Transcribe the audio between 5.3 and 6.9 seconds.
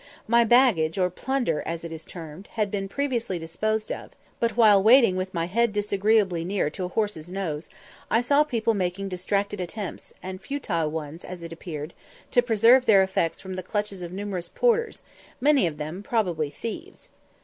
my head disagreeably near to a